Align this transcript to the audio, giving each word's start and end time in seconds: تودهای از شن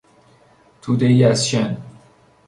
تودهای 0.81 1.23
از 1.23 1.47
شن 1.49 1.77